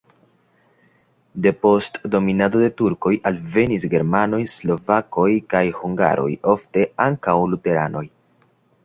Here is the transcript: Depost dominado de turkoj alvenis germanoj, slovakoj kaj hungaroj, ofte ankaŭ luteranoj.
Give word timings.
Depost 1.47 1.99
dominado 2.15 2.63
de 2.63 2.69
turkoj 2.81 3.11
alvenis 3.31 3.85
germanoj, 3.91 4.39
slovakoj 4.55 5.27
kaj 5.53 5.63
hungaroj, 5.83 6.27
ofte 6.55 6.87
ankaŭ 7.07 7.37
luteranoj. 7.53 8.05